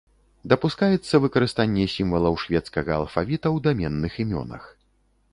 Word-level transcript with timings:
Дапускаецца 0.51 1.19
выкарыстанне 1.25 1.83
сімвалаў 1.95 2.33
шведскага 2.43 2.91
алфавіта 3.01 3.47
ў 3.55 3.65
даменных 3.67 4.17
імёнах. 4.25 4.63